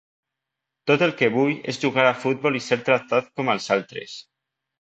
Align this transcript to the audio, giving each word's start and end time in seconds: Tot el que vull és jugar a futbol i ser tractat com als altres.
Tot 0.91 1.03
el 1.07 1.13
que 1.19 1.29
vull 1.35 1.53
és 1.73 1.79
jugar 1.83 2.07
a 2.13 2.17
futbol 2.23 2.59
i 2.61 2.65
ser 2.71 2.81
tractat 2.89 3.33
com 3.41 3.53
als 3.55 3.73
altres. 3.77 4.19